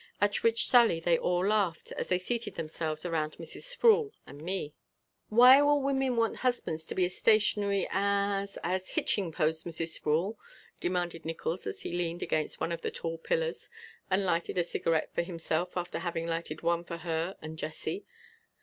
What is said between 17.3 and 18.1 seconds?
and Jessie.